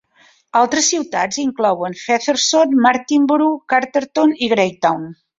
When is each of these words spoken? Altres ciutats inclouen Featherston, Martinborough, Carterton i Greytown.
Altres 0.59 0.85
ciutats 0.93 1.35
inclouen 1.43 1.95
Featherston, 1.99 2.73
Martinborough, 2.85 3.59
Carterton 3.75 4.33
i 4.47 4.49
Greytown. 4.55 5.05